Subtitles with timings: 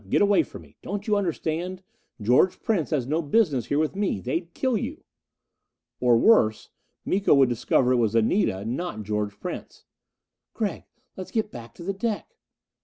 [0.09, 0.77] Get away from me!
[0.81, 1.83] Don't you understand?
[2.19, 4.19] George Prince has no business here with me!
[4.19, 5.03] They'd kill you!"
[5.99, 6.71] Or worse
[7.05, 9.85] Miko would discover it was Anita, not George Prince.
[10.55, 10.85] "Gregg,
[11.15, 12.35] let's get back to the deck."